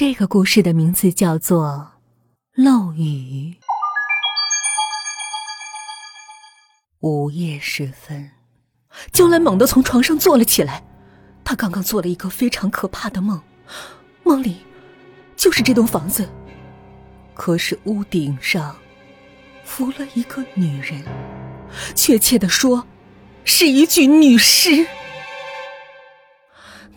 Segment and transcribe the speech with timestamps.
[0.00, 1.90] 这个故事的名字叫做
[2.62, 3.52] 《漏雨》。
[7.00, 8.30] 午夜时分，
[9.10, 10.84] 娇兰猛地从床上坐了起来。
[11.42, 13.42] 她刚刚做了一个非常可怕的梦，
[14.22, 14.58] 梦里
[15.34, 16.30] 就是这栋房子，
[17.34, 18.78] 可是屋顶上
[19.64, 21.02] 浮了一个女人，
[21.96, 22.86] 确切的说，
[23.42, 24.86] 是一具女尸。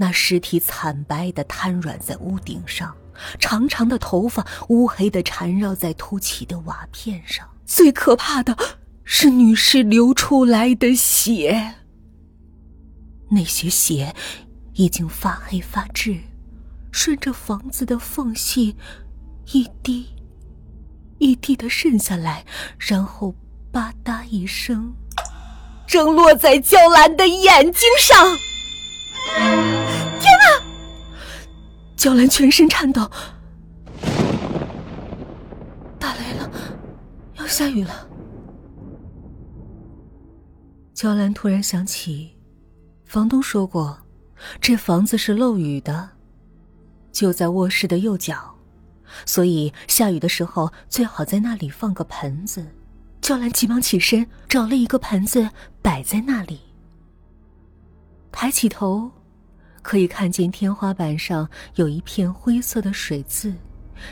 [0.01, 2.91] 那尸体惨白的瘫软在屋顶上，
[3.37, 7.47] 长长的头发乌黑的缠绕在凸起的瓦片上。
[7.67, 8.57] 最可怕的
[9.03, 11.75] 是女尸流出来的血，
[13.29, 14.15] 那些血
[14.73, 16.17] 已经发黑发滞，
[16.91, 18.75] 顺着房子的缝隙
[19.51, 20.07] 一滴
[21.19, 22.43] 一滴的渗下来，
[22.79, 23.35] 然后
[23.71, 24.95] 吧嗒一声，
[25.85, 29.79] 正落在娇兰的眼睛上。
[32.01, 33.07] 娇兰全身颤抖，
[35.99, 36.49] 打雷了，
[37.35, 38.09] 要下雨了。
[40.95, 42.35] 娇兰突然想起，
[43.05, 43.95] 房东说过，
[44.59, 46.09] 这房子是漏雨的，
[47.11, 48.51] 就在卧室的右角，
[49.27, 52.65] 所以下雨的时候最好在那里放个盆子。
[53.21, 55.47] 娇兰急忙起身，找了一个盆子
[55.83, 56.61] 摆在那里，
[58.31, 59.11] 抬起头。
[59.81, 63.53] 可以看见天花板上有一片灰色的水渍，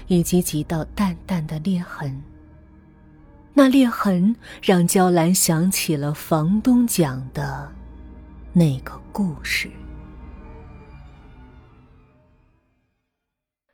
[0.08, 2.22] 以及几道淡淡的裂痕。
[3.54, 7.70] 那裂痕让娇兰想起了房东讲的
[8.54, 9.70] 那个故事。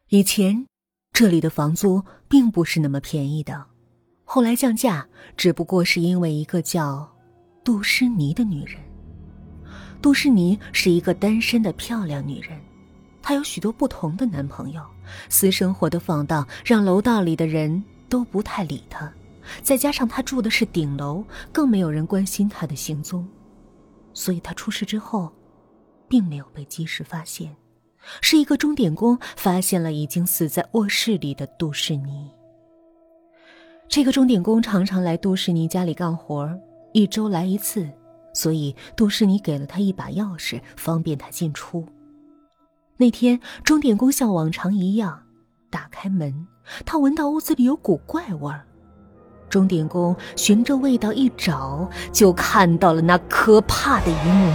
[0.10, 0.66] 以前
[1.12, 3.66] 这里的房租并不是那么便宜的，
[4.24, 7.16] 后来降价，只不过是因为一个叫
[7.64, 8.80] 杜诗妮的女人。
[10.02, 12.60] 杜诗妮是一个单身的漂亮女人，
[13.22, 14.82] 她有许多不同的男朋友，
[15.30, 19.12] 私生活的放荡让楼道里的人都不太理她。
[19.62, 23.28] 再加上她住的是顶楼，更没有人关心她的行踪，
[24.14, 25.32] 所以她出事之后，
[26.08, 27.56] 并没有被及时发现。
[28.22, 32.30] 是一个钟点工发现了已经死在卧室里的杜诗妮。
[33.88, 36.48] 这个钟点工常常来杜诗妮家里干活，
[36.94, 37.90] 一周来一次。
[38.36, 41.88] 所以，杜诗妮给了他一把钥匙，方便他进出。
[42.98, 45.24] 那天，钟点工像往常一样
[45.70, 46.46] 打开门，
[46.86, 48.64] 他闻到屋子里有股怪味儿。
[49.50, 54.54] 钟点工循着味道一找，就看到了那可怕的一幕：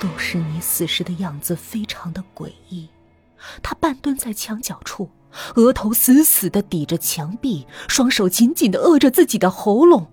[0.00, 2.88] 杜诗妮死时的样子非常的诡异，
[3.60, 5.10] 他半蹲在墙角处，
[5.56, 10.06] 额头死死的抵着墙壁，双手紧紧的扼着自己的喉咙。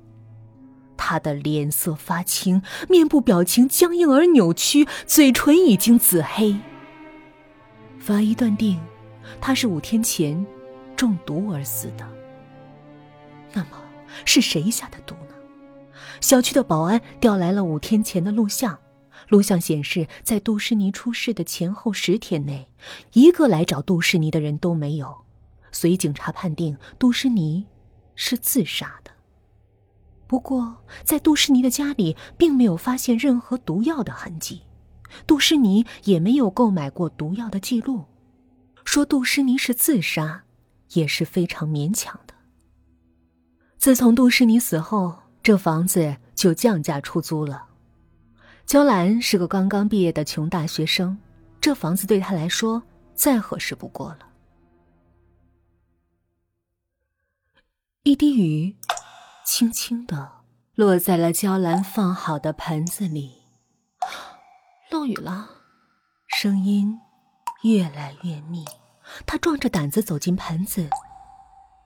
[1.03, 6.55] 他的脸色发青，面部表情僵硬而扭曲，嘴唇已经紫黑。
[7.97, 8.79] 法医断定，
[9.41, 10.45] 他是五天前
[10.95, 12.07] 中毒而死的。
[13.51, 13.81] 那么，
[14.25, 15.33] 是谁下的毒呢？
[16.21, 18.77] 小区的保安调来了五天前的录像，
[19.29, 22.69] 录像显示，在杜诗妮出事的前后十天内，
[23.13, 25.25] 一个来找杜诗妮的人都没有，
[25.71, 27.65] 所以警察判定杜诗妮
[28.15, 29.10] 是自杀的。
[30.31, 34.61] 不过，在杜诗妮的家里并没有发现任何毒药的痕迹，
[35.27, 38.05] 杜诗妮也没有购买过毒药的记录。
[38.85, 40.45] 说杜诗妮是自杀，
[40.93, 42.33] 也是非常勉强的。
[43.77, 47.65] 自从杜诗妮死后，这房子就降价出租了。
[48.65, 51.17] 娇兰是个刚刚毕业的穷大学生，
[51.59, 52.81] 这房子对她来说
[53.13, 54.19] 再合适不过了。
[58.03, 58.73] 一滴雨。
[59.53, 60.31] 轻轻的
[60.75, 63.41] 落在了娇兰放好的盆子里。
[64.89, 65.49] 漏雨了，
[66.25, 67.01] 声音
[67.63, 68.63] 越来越密。
[69.25, 70.89] 他壮着胆子走进盆子，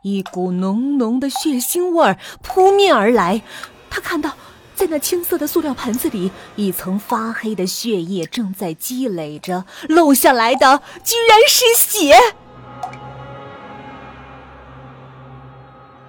[0.04, 3.42] 一股浓浓的血腥味儿扑面而来。
[3.90, 4.36] 他看到，
[4.76, 12.16] 在那青色的塑料盆子里，一层发黑的血液正在积累着，漏下来的居然是血。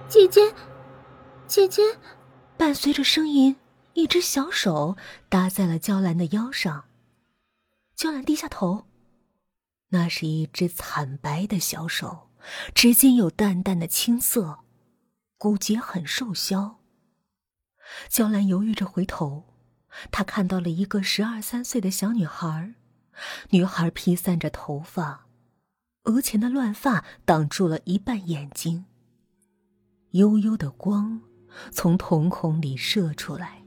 [0.07, 0.53] 姐姐。
[1.47, 1.81] 姐姐，
[2.57, 3.55] 伴随着声音，
[3.93, 4.97] 一只小手
[5.29, 6.83] 搭在了娇兰的腰上。
[7.95, 8.85] 娇兰低下头，
[9.89, 12.29] 那是一只惨白的小手，
[12.75, 14.59] 指尖有淡淡的青色，
[15.37, 16.79] 骨节很瘦削。
[18.09, 19.45] 娇兰犹豫着回头，
[20.11, 22.73] 她看到了一个十二三岁的小女孩，
[23.51, 25.27] 女孩披散着头发，
[26.03, 28.83] 额前的乱发挡住了一半眼睛，
[30.11, 31.21] 幽幽的光。
[31.71, 33.63] 从瞳孔里射出来，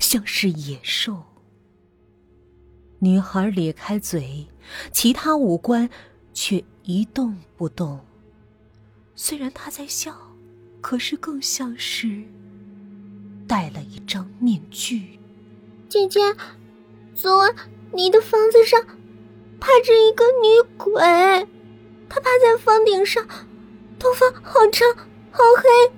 [0.00, 1.22] 像是野兽。
[2.98, 4.48] 女孩咧开嘴，
[4.92, 5.90] 其他五官
[6.32, 8.00] 却一动不动。
[9.14, 10.16] 虽然她在笑，
[10.80, 12.22] 可是更像是
[13.46, 15.18] 戴了一张面具。
[15.88, 16.20] 姐姐，
[17.14, 17.54] 昨晚
[17.92, 18.82] 你的房子上
[19.60, 20.94] 趴着一个女鬼，
[22.08, 23.26] 她趴在房顶上，
[23.98, 24.88] 头发好长
[25.30, 25.94] 好黑，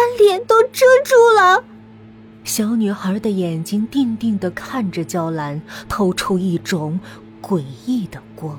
[0.00, 1.62] 把脸都遮住了。
[2.42, 5.60] 小女孩的眼睛定定的看着娇兰，
[5.90, 6.98] 透出一种
[7.42, 8.58] 诡异的光。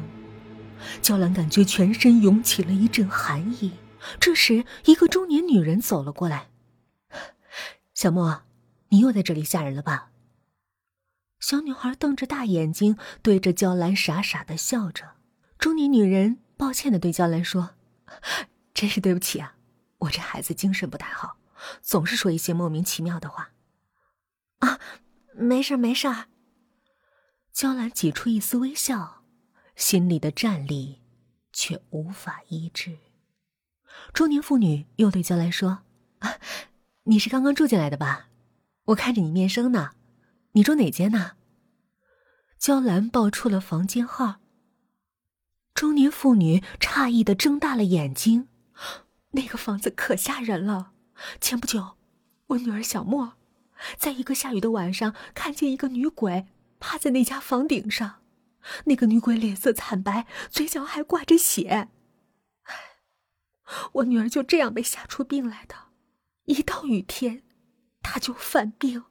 [1.02, 3.72] 娇兰感觉全身涌起了一阵寒意。
[4.20, 6.50] 这时，一个中年女人走了过来
[7.96, 8.44] ：“小莫，
[8.90, 10.10] 你又在这里吓人了吧？”
[11.42, 15.14] 小女孩瞪着大眼睛，对着娇兰傻傻的笑着。
[15.58, 17.72] 中年女人抱歉的对娇兰说
[18.76, 19.56] ：“真是对不起啊，
[20.01, 21.38] 我这孩子精神不太好，
[21.81, 23.51] 总是说一些莫名其妙的话。”
[24.59, 24.80] 啊，
[25.33, 26.07] 没事没事。
[27.51, 29.24] 娇兰挤出一丝微笑，
[29.75, 31.01] 心里的战栗
[31.51, 33.00] 却无法医治。
[34.13, 35.80] 中年妇女又对娇兰说
[37.04, 38.30] ：“你是刚刚住进来的吧？
[38.86, 39.92] 我看着你面生呢。
[40.54, 41.33] 你住哪间呢？”
[42.57, 44.39] 娇兰报出了房间号。
[45.74, 48.47] 中年妇女诧异的睁大了眼睛
[49.31, 50.92] ：“那个房子可吓人了！
[51.39, 51.98] 前不久，
[52.48, 53.33] 我女儿小莫。”
[53.98, 56.45] 在一个下雨的晚上，看见一个女鬼
[56.80, 58.22] 趴在那家房顶上，
[58.86, 61.89] 那个女鬼脸色惨白，嘴角还挂着血。
[63.94, 65.75] 我女儿就这样被吓出病来的，
[66.45, 67.42] 一到雨天，
[68.04, 69.06] 她就犯病。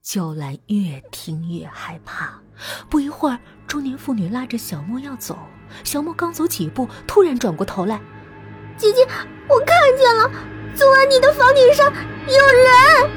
[0.00, 2.40] 娇兰越听越害怕，
[2.88, 5.38] 不一会儿，中年妇女拉着小莫要走，
[5.84, 8.00] 小莫刚走几步，突然转过头来
[8.80, 9.06] ：“姐姐，
[9.46, 10.30] 我看见了。”
[10.74, 11.92] 昨晚你的房顶上
[12.26, 13.10] 有人，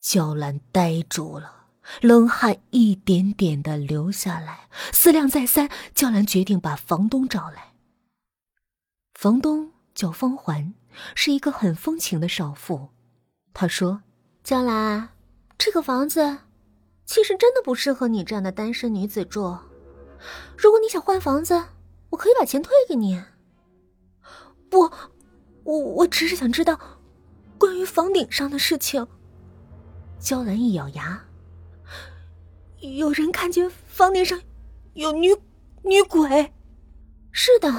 [0.00, 1.66] 娇兰呆住了，
[2.00, 4.68] 冷汗一点点的流下来。
[4.92, 7.74] 思量再三，娇兰决定把房东找来。
[9.12, 10.72] 房东叫方环，
[11.14, 12.88] 是一个很风情的少妇。
[13.52, 14.02] 他说
[14.42, 15.10] ：“娇兰，
[15.58, 16.38] 这个房子
[17.04, 19.58] 其实真的不适合你这样的单身女子住。
[20.56, 21.62] 如果你想换房子，
[22.10, 23.22] 我可以把钱退给你。”
[24.68, 24.90] 不，
[25.62, 26.78] 我我只是想知道
[27.58, 29.06] 关于房顶上的事情。
[30.18, 31.24] 娇兰一咬牙，
[32.80, 34.40] 有人看见房顶上
[34.94, 35.28] 有女
[35.82, 36.52] 女鬼。
[37.30, 37.70] 是的，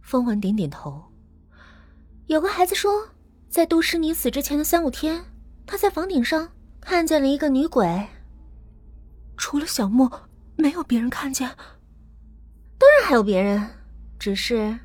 [0.00, 1.04] 风环点点头。
[2.26, 3.08] 有个孩子说，
[3.48, 5.24] 在杜诗妮死之前的三五天，
[5.66, 6.50] 他在房顶上
[6.80, 8.08] 看见了一个女鬼。
[9.36, 10.10] 除了小莫，
[10.56, 11.54] 没有别人看见。
[12.92, 13.66] 当然还有别人，
[14.18, 14.78] 只是。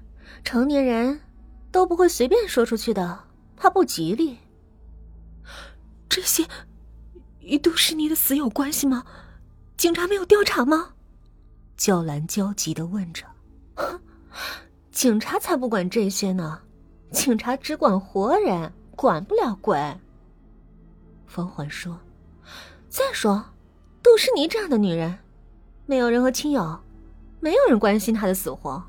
[0.46, 1.20] 成年人
[1.72, 3.20] 都不会随便说出去的，
[3.58, 4.38] 怕不吉利。
[6.08, 6.48] 这些
[7.42, 9.04] 与杜诗妮的死有关系吗？
[9.76, 10.94] 警察没有调查吗？
[11.76, 13.26] 娇兰焦急的问着。
[14.90, 16.62] 警察才不管这些呢，
[17.12, 19.78] 警察只管活人，管不了鬼。
[21.26, 22.00] 冯环说。
[22.88, 23.44] 再说，
[24.02, 25.20] 杜诗妮这样的女人，
[25.86, 26.80] 没有任何亲友，
[27.40, 28.84] 没有人关心她的死活。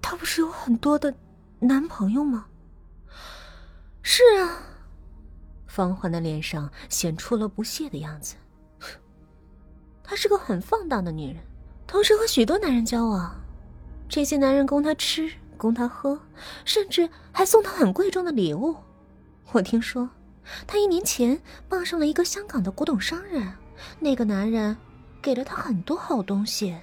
[0.00, 1.14] 她不是有很多的
[1.60, 2.46] 男朋友吗？
[4.02, 4.58] 是啊，
[5.66, 8.34] 方环的脸上显出了不屑的样子。
[10.02, 11.36] 她是个很放荡的女人，
[11.86, 13.34] 同时和许多男人交往。
[14.08, 16.20] 这些男人供她吃，供她喝，
[16.64, 18.76] 甚至还送她很贵重的礼物。
[19.52, 20.10] 我听说，
[20.66, 23.54] 她一年前傍上了一个香港的古董商人，
[24.00, 24.76] 那个男人
[25.22, 26.76] 给了他很多好东西。